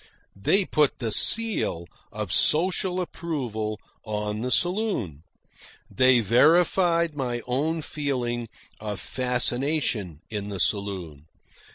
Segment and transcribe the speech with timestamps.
[0.35, 5.21] They put the seal of social approval on the saloon.
[5.91, 11.27] They verified my own feeling of fascination in the saloon.